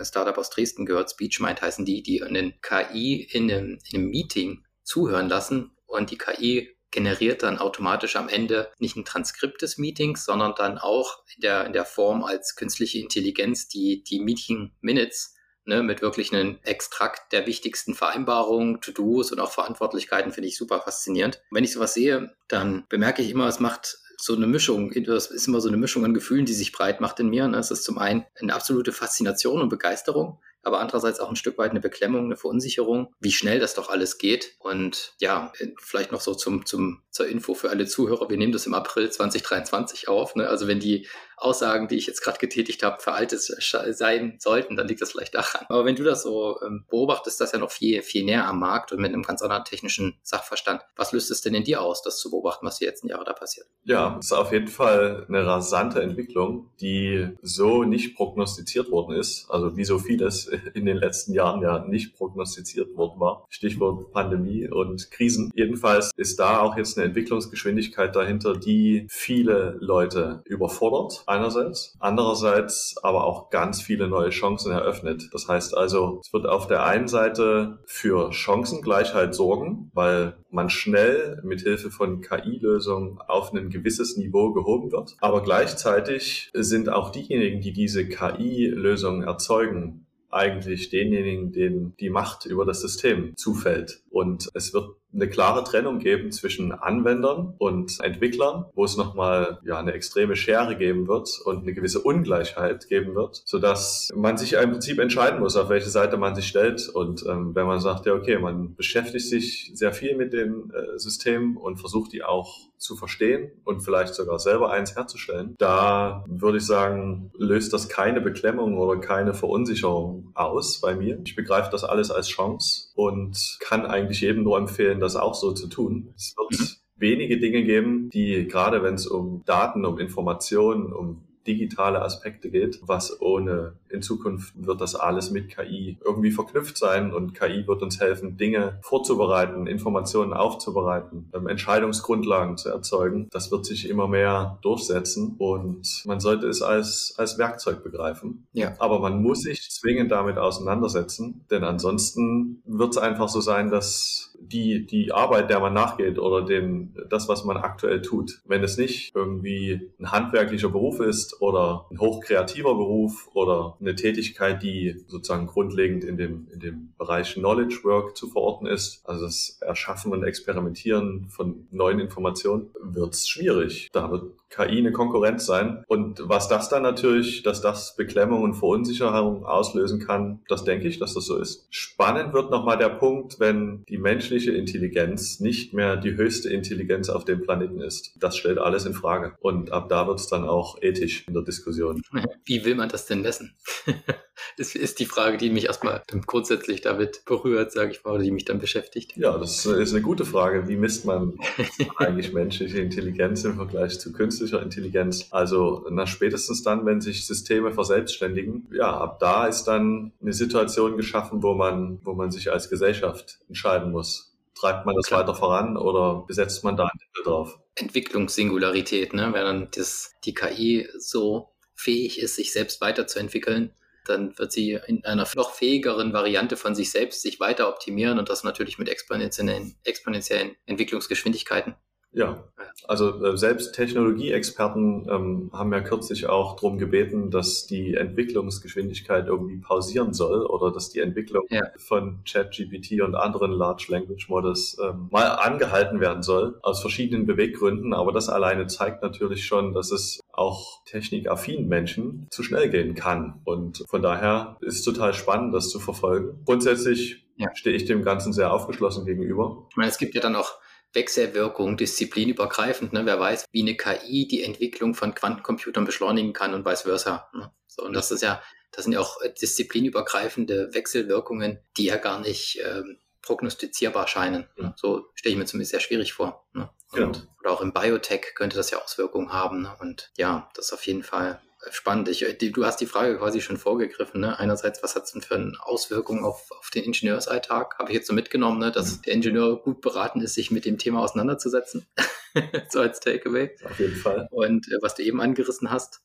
[0.03, 4.63] Startup aus Dresden gehört, SpeechMind heißen die, die einen KI in einem, in einem Meeting
[4.83, 10.25] zuhören lassen und die KI generiert dann automatisch am Ende nicht ein Transkript des Meetings,
[10.25, 15.35] sondern dann auch in der, in der Form als künstliche Intelligenz die, die Meeting Minutes
[15.65, 20.81] ne, mit wirklich einem Extrakt der wichtigsten Vereinbarungen, To-Dos und auch Verantwortlichkeiten finde ich super
[20.81, 21.41] faszinierend.
[21.51, 25.47] wenn ich sowas sehe, dann bemerke ich immer, es macht so eine Mischung, das ist
[25.47, 27.47] immer so eine Mischung an Gefühlen, die sich breit macht in mir.
[27.47, 27.57] Ne?
[27.57, 31.71] Es ist zum einen eine absolute Faszination und Begeisterung, aber andererseits auch ein Stück weit
[31.71, 34.55] eine Beklemmung, eine Verunsicherung, wie schnell das doch alles geht.
[34.59, 38.65] Und ja, vielleicht noch so zum, zum, zur Info für alle Zuhörer, wir nehmen das
[38.65, 40.35] im April 2023 auf.
[40.35, 40.47] Ne?
[40.47, 41.07] Also wenn die
[41.39, 45.65] Aussagen, die ich jetzt gerade getätigt habe, veraltet sein sollten, dann liegt das vielleicht daran.
[45.69, 48.91] Aber wenn du das so ähm, beobachtest, das ja noch viel, viel näher am Markt
[48.91, 52.19] und mit einem ganz anderen technischen Sachverstand, was löst es denn in dir aus, das
[52.19, 53.67] zu beobachten, was die letzten Jahre da passiert?
[53.85, 59.49] Ja, es ist auf jeden Fall eine rasante Entwicklung, die so nicht prognostiziert worden ist.
[59.49, 63.45] Also wie so vieles in den letzten Jahren ja nicht prognostiziert worden war.
[63.49, 65.51] Stichwort Pandemie und Krisen.
[65.55, 73.25] Jedenfalls ist da auch jetzt eine Entwicklungsgeschwindigkeit dahinter, die viele Leute überfordert einerseits, andererseits aber
[73.25, 75.29] auch ganz viele neue Chancen eröffnet.
[75.31, 81.41] Das heißt also, es wird auf der einen Seite für Chancengleichheit sorgen, weil man schnell
[81.43, 85.15] mit Hilfe von KI-Lösungen auf ein gewisses Niveau gehoben wird.
[85.19, 92.65] Aber gleichzeitig sind auch diejenigen, die diese KI-Lösungen erzeugen, eigentlich denjenigen, denen die Macht über
[92.65, 94.01] das System zufällt.
[94.09, 99.79] Und es wird eine klare Trennung geben zwischen Anwendern und Entwicklern, wo es nochmal ja,
[99.79, 104.71] eine extreme Schere geben wird und eine gewisse Ungleichheit geben wird, sodass man sich im
[104.71, 106.89] Prinzip entscheiden muss, auf welche Seite man sich stellt.
[106.89, 110.97] Und ähm, wenn man sagt, ja, okay, man beschäftigt sich sehr viel mit den äh,
[110.99, 116.59] Systemen und versucht die auch zu verstehen und vielleicht sogar selber eins herzustellen, da würde
[116.59, 121.19] ich sagen, löst das keine Beklemmung oder keine Verunsicherung aus bei mir.
[121.25, 125.51] Ich begreife das alles als Chance und kann eigentlich jedem nur empfehlen, das auch so
[125.51, 126.13] zu tun.
[126.15, 126.67] Es wird mhm.
[126.97, 132.79] wenige Dinge geben, die gerade wenn es um Daten, um Informationen, um digitale Aspekte geht,
[132.83, 137.81] was ohne in Zukunft wird das alles mit KI irgendwie verknüpft sein und KI wird
[137.81, 143.27] uns helfen, Dinge vorzubereiten, Informationen aufzubereiten, ähm, Entscheidungsgrundlagen zu erzeugen.
[143.31, 148.47] Das wird sich immer mehr durchsetzen und man sollte es als, als Werkzeug begreifen.
[148.53, 148.75] Ja.
[148.77, 154.28] Aber man muss sich zwingend damit auseinandersetzen, denn ansonsten wird es einfach so sein, dass
[154.41, 158.41] die, die Arbeit, der man nachgeht oder den, das, was man aktuell tut.
[158.45, 164.63] Wenn es nicht irgendwie ein handwerklicher Beruf ist oder ein hochkreativer Beruf oder eine Tätigkeit,
[164.63, 169.57] die sozusagen grundlegend in dem, in dem Bereich Knowledge Work zu verorten ist, also das
[169.61, 173.89] Erschaffen und Experimentieren von neuen Informationen, wird es schwierig.
[173.91, 175.83] Da wird KI eine Konkurrenz sein.
[175.87, 180.99] Und was das dann natürlich, dass das Beklemmung und Verunsicherung auslösen kann, das denke ich,
[180.99, 181.67] dass das so ist.
[181.69, 183.97] Spannend wird nochmal der Punkt, wenn die
[184.29, 188.13] menschliche Intelligenz nicht mehr die höchste Intelligenz auf dem Planeten ist.
[188.19, 189.33] Das stellt alles in Frage.
[189.39, 192.03] Und ab da wird es dann auch ethisch in der Diskussion.
[192.45, 193.55] Wie will man das denn messen?
[194.57, 198.29] das ist die Frage, die mich erstmal grundsätzlich damit berührt, sage ich mal, oder die
[198.29, 199.17] mich dann beschäftigt.
[199.17, 200.67] Ja, das ist eine gute Frage.
[200.67, 201.33] Wie misst man
[201.97, 205.27] eigentlich menschliche Intelligenz im Vergleich zu künstlicher Intelligenz?
[205.31, 210.97] Also na, spätestens dann, wenn sich Systeme verselbstständigen, ja, ab da ist dann eine Situation
[210.97, 214.18] geschaffen, wo man, wo man sich als Gesellschaft entscheiden muss.
[214.59, 215.21] Treibt man das Klar.
[215.21, 217.59] weiter voran oder besetzt man da ein Deckel drauf?
[217.75, 219.31] Entwicklungssingularität, ne?
[219.31, 223.73] wenn dann das, die KI so fähig ist, sich selbst weiterzuentwickeln,
[224.05, 228.27] dann wird sie in einer noch fähigeren Variante von sich selbst sich weiter optimieren und
[228.27, 231.75] das natürlich mit exponentiellen, exponentiellen Entwicklungsgeschwindigkeiten.
[232.11, 232.43] Ja,
[232.87, 239.57] also äh, selbst Technologieexperten ähm, haben ja kürzlich auch darum gebeten, dass die Entwicklungsgeschwindigkeit irgendwie
[239.57, 241.61] pausieren soll oder dass die Entwicklung ja.
[241.77, 247.93] von ChatGPT und anderen Large Language Models ähm, mal angehalten werden soll, aus verschiedenen Beweggründen.
[247.93, 253.41] Aber das alleine zeigt natürlich schon, dass es auch technikaffinen Menschen zu schnell gehen kann.
[253.43, 256.41] Und von daher ist es total spannend, das zu verfolgen.
[256.45, 257.47] Grundsätzlich ja.
[257.55, 259.67] stehe ich dem Ganzen sehr aufgeschlossen gegenüber.
[259.69, 260.59] Ich meine, es gibt ja dann auch
[260.93, 262.93] Wechselwirkung, disziplinübergreifend.
[262.93, 263.05] Ne?
[263.05, 267.29] Wer weiß, wie eine KI die Entwicklung von Quantencomputern beschleunigen kann und vice versa.
[267.33, 267.51] Ne?
[267.67, 272.19] So, und das ist ja, das sind ja auch äh, disziplinübergreifende Wechselwirkungen, die ja gar
[272.19, 274.47] nicht ähm, prognostizierbar scheinen.
[274.57, 274.73] Ne?
[274.75, 276.47] So stelle ich mir zumindest sehr schwierig vor.
[276.53, 276.69] Ne?
[276.91, 277.11] Und, genau.
[277.39, 279.61] Oder auch im Biotech könnte das ja Auswirkungen haben.
[279.61, 279.75] Ne?
[279.79, 281.41] Und ja, das ist auf jeden Fall
[281.71, 282.09] spannend.
[282.09, 284.21] Ich, die, du hast die Frage quasi schon vorgegriffen.
[284.21, 284.37] Ne?
[284.39, 287.77] Einerseits, was hat es denn für eine Auswirkung auf, auf den Ingenieursalltag?
[287.77, 288.71] Habe ich jetzt so mitgenommen, ne?
[288.71, 289.01] dass mhm.
[289.03, 291.85] der Ingenieur gut beraten ist, sich mit dem Thema auseinanderzusetzen.
[292.69, 293.55] so als Takeaway.
[293.65, 294.27] Auf jeden Fall.
[294.31, 296.01] Und äh, was du eben angerissen hast,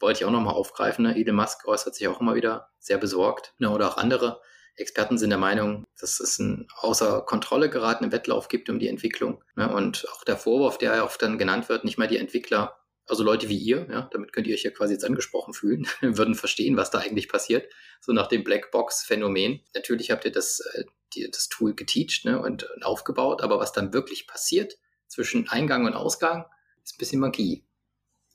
[0.00, 1.04] wollte ich auch nochmal aufgreifen.
[1.04, 1.16] Ne?
[1.16, 3.54] Elon Musk äußert sich auch immer wieder sehr besorgt.
[3.58, 3.70] Ne?
[3.70, 4.40] Oder auch andere
[4.76, 9.42] Experten sind der Meinung, dass es einen außer Kontrolle geratenen Wettlauf gibt um die Entwicklung.
[9.54, 9.72] Ne?
[9.72, 13.48] Und auch der Vorwurf, der oft dann genannt wird, nicht mal die Entwickler also Leute
[13.48, 16.90] wie ihr, ja, damit könnt ihr euch ja quasi jetzt angesprochen fühlen, würden verstehen, was
[16.90, 19.60] da eigentlich passiert, so nach dem Blackbox-Phänomen.
[19.74, 23.72] Natürlich habt ihr das, äh, die, das Tool geteacht ne, und, und aufgebaut, aber was
[23.72, 26.46] dann wirklich passiert zwischen Eingang und Ausgang,
[26.82, 27.65] ist ein bisschen Magie.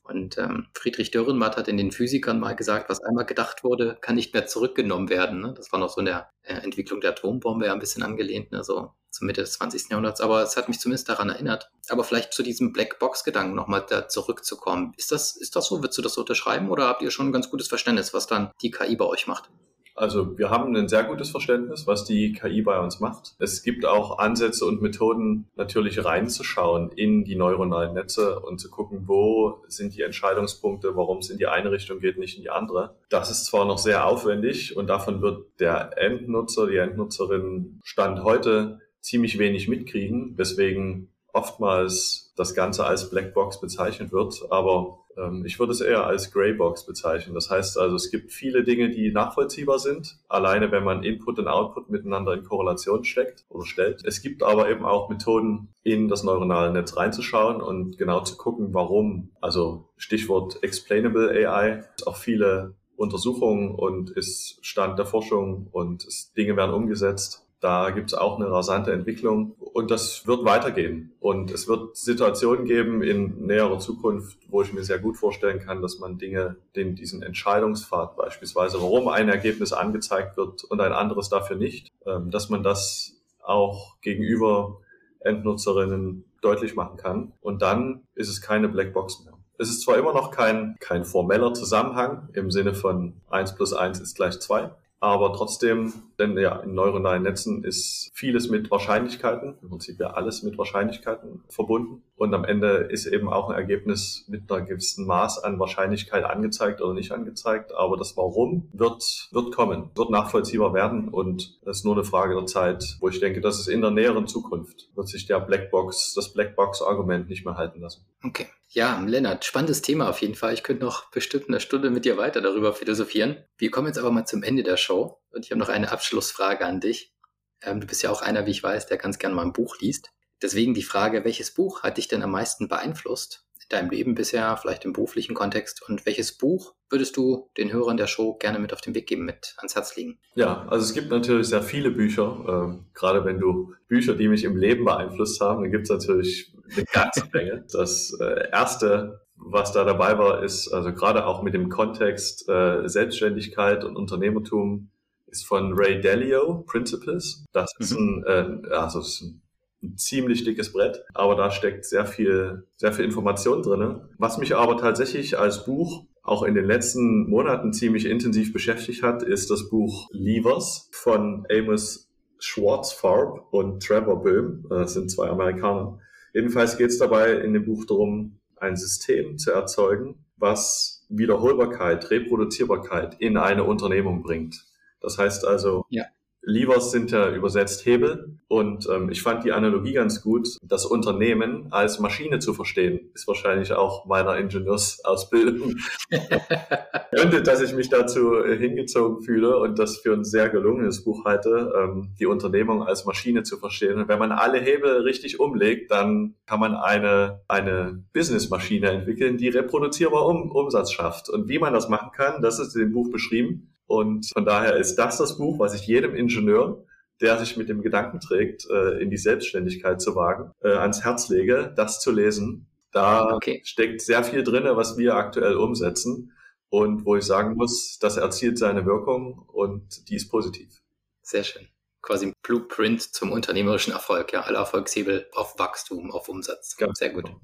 [0.03, 4.15] Und ähm, Friedrich Dürrenmatt hat in den Physikern mal gesagt, was einmal gedacht wurde, kann
[4.15, 5.41] nicht mehr zurückgenommen werden.
[5.41, 5.53] Ne?
[5.55, 8.63] Das war noch so in der äh, Entwicklung der Atombombe ja ein bisschen angelehnt, ne?
[8.63, 9.89] so zur Mitte des 20.
[9.89, 10.21] Jahrhunderts.
[10.21, 11.69] Aber es hat mich zumindest daran erinnert.
[11.89, 14.93] Aber vielleicht zu diesem Blackbox-Gedanken nochmal da zurückzukommen.
[14.97, 15.81] Ist das, ist das so?
[15.81, 18.51] Würdest du das so unterschreiben oder habt ihr schon ein ganz gutes Verständnis, was dann
[18.61, 19.49] die KI bei euch macht?
[19.95, 23.35] Also wir haben ein sehr gutes Verständnis, was die KI bei uns macht.
[23.39, 29.03] Es gibt auch Ansätze und Methoden, natürlich reinzuschauen in die neuronalen Netze und zu gucken,
[29.07, 32.95] wo sind die Entscheidungspunkte, warum es in die eine Richtung geht, nicht in die andere.
[33.09, 38.79] Das ist zwar noch sehr aufwendig und davon wird der Endnutzer, die Endnutzerin Stand heute
[39.01, 45.71] ziemlich wenig mitkriegen, weswegen oftmals das Ganze als Blackbox bezeichnet wird, aber ähm, ich würde
[45.73, 47.35] es eher als Greybox bezeichnen.
[47.35, 51.47] Das heißt also, es gibt viele Dinge, die nachvollziehbar sind, alleine wenn man Input und
[51.47, 54.03] Output miteinander in Korrelation steckt oder stellt.
[54.05, 58.73] Es gibt aber eben auch Methoden, in das neuronale Netz reinzuschauen und genau zu gucken,
[58.73, 59.31] warum.
[59.41, 66.55] Also Stichwort Explainable AI, auch viele Untersuchungen und ist Stand der Forschung und es, Dinge
[66.55, 71.13] werden umgesetzt da gibt es auch eine rasante Entwicklung und das wird weitergehen.
[71.19, 75.81] Und es wird Situationen geben in näherer Zukunft, wo ich mir sehr gut vorstellen kann,
[75.81, 81.29] dass man Dinge, den, diesen Entscheidungspfad beispielsweise, warum ein Ergebnis angezeigt wird und ein anderes
[81.29, 84.79] dafür nicht, ähm, dass man das auch gegenüber
[85.19, 87.33] Endnutzerinnen deutlich machen kann.
[87.41, 89.33] Und dann ist es keine Blackbox mehr.
[89.59, 93.99] Es ist zwar immer noch kein, kein formeller Zusammenhang im Sinne von eins plus eins
[93.99, 99.69] ist gleich zwei, aber trotzdem, denn ja, in neuronalen Netzen ist vieles mit Wahrscheinlichkeiten, im
[99.69, 102.03] Prinzip ja alles mit Wahrscheinlichkeiten verbunden.
[102.21, 106.79] Und am Ende ist eben auch ein Ergebnis mit einer gewissen Maß an Wahrscheinlichkeit angezeigt
[106.79, 107.71] oder nicht angezeigt.
[107.73, 111.09] Aber das Warum wird, wird kommen, wird nachvollziehbar werden.
[111.09, 113.89] Und das ist nur eine Frage der Zeit, wo ich denke, dass es in der
[113.89, 118.05] näheren Zukunft wird sich der Blackbox, das Blackbox-Argument nicht mehr halten lassen.
[118.23, 118.45] Okay.
[118.69, 120.53] Ja, Lennart, spannendes Thema auf jeden Fall.
[120.53, 123.37] Ich könnte noch bestimmt eine Stunde mit dir weiter darüber philosophieren.
[123.57, 126.67] Wir kommen jetzt aber mal zum Ende der Show und ich habe noch eine Abschlussfrage
[126.67, 127.15] an dich.
[127.63, 129.79] Ähm, du bist ja auch einer, wie ich weiß, der ganz gerne mal ein Buch
[129.79, 130.11] liest.
[130.41, 134.57] Deswegen die Frage, welches Buch hat dich denn am meisten beeinflusst in deinem Leben bisher,
[134.57, 135.87] vielleicht im beruflichen Kontext?
[135.87, 139.25] Und welches Buch würdest du den Hörern der Show gerne mit auf den Weg geben,
[139.25, 140.19] mit ans Herz legen?
[140.35, 142.43] Ja, also es gibt natürlich sehr viele Bücher.
[142.47, 146.53] Ähm, gerade wenn du Bücher, die mich im Leben beeinflusst haben, dann gibt es natürlich
[146.73, 147.65] eine ganze Menge.
[147.71, 152.87] Das äh, erste, was da dabei war, ist also gerade auch mit dem Kontext äh,
[152.87, 154.89] Selbstständigkeit und Unternehmertum,
[155.27, 157.45] ist von Ray Dalio, Principles.
[157.53, 158.25] Das ist mhm.
[158.27, 159.41] ein, äh, also ist ein,
[159.83, 164.09] ein ziemlich dickes Brett, aber da steckt sehr viel, sehr viel Information drinne.
[164.17, 169.23] Was mich aber tatsächlich als Buch auch in den letzten Monaten ziemlich intensiv beschäftigt hat,
[169.23, 174.65] ist das Buch Levers von Amos Schwarzfarb und Trevor Böhm.
[174.69, 175.99] Das sind zwei Amerikaner.
[176.33, 183.15] Jedenfalls geht es dabei in dem Buch darum, ein System zu erzeugen, was Wiederholbarkeit, Reproduzierbarkeit
[183.19, 184.65] in eine Unternehmung bringt.
[185.01, 186.05] Das heißt also, ja.
[186.43, 188.37] Levers sind ja übersetzt Hebel.
[188.47, 190.57] Und ähm, ich fand die Analogie ganz gut.
[190.61, 195.75] Das Unternehmen als Maschine zu verstehen, ist wahrscheinlich auch meiner Ingenieursausbildung.
[197.15, 201.23] Gründet, dass ich mich dazu äh, hingezogen fühle und das für ein sehr gelungenes Buch
[201.23, 203.99] halte, ähm, die Unternehmung als Maschine zu verstehen.
[203.99, 209.47] Und wenn man alle Hebel richtig umlegt, dann kann man eine, eine Businessmaschine entwickeln, die
[209.47, 211.29] reproduzierbar um, Umsatz schafft.
[211.29, 213.71] Und wie man das machen kann, das ist in dem Buch beschrieben.
[213.91, 216.85] Und von daher ist das das Buch, was ich jedem Ingenieur,
[217.19, 221.27] der sich mit dem Gedanken trägt, äh, in die Selbstständigkeit zu wagen, äh, ans Herz
[221.27, 222.67] lege, das zu lesen.
[222.93, 223.61] Da okay.
[223.65, 226.31] steckt sehr viel drin, was wir aktuell umsetzen
[226.69, 230.81] und wo ich sagen muss, das erzielt seine Wirkung und die ist positiv.
[231.21, 231.67] Sehr schön.
[232.01, 236.77] Quasi ein Blueprint zum unternehmerischen Erfolg, ja, alle Erfolgshebel auf Wachstum, auf Umsatz.
[236.77, 237.25] Ganz Sehr gut.
[237.25, 237.41] Genau.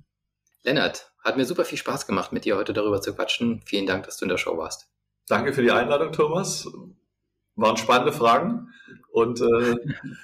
[0.63, 3.61] Lennart, hat mir super viel Spaß gemacht, mit dir heute darüber zu quatschen.
[3.65, 4.87] Vielen Dank, dass du in der Show warst.
[5.27, 6.67] Danke für die Einladung, Thomas.
[7.55, 8.69] Waren spannende Fragen.
[9.11, 9.75] Und äh,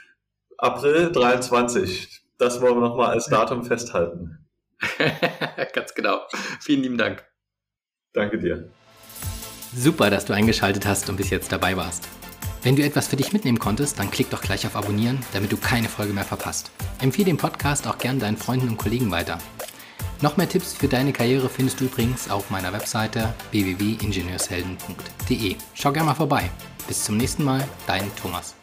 [0.57, 4.47] April 23, das wollen wir nochmal als Datum festhalten.
[5.73, 6.21] Ganz genau.
[6.61, 7.25] Vielen lieben Dank.
[8.13, 8.69] Danke dir.
[9.75, 12.07] Super, dass du eingeschaltet hast und bis jetzt dabei warst.
[12.61, 15.57] Wenn du etwas für dich mitnehmen konntest, dann klick doch gleich auf Abonnieren, damit du
[15.57, 16.71] keine Folge mehr verpasst.
[17.01, 19.39] Empfehle den Podcast auch gern deinen Freunden und Kollegen weiter.
[20.23, 25.57] Noch mehr Tipps für deine Karriere findest du übrigens auf meiner Webseite www.ingenieurshelden.de.
[25.73, 26.49] Schau gerne mal vorbei.
[26.87, 28.55] Bis zum nächsten Mal, dein Thomas.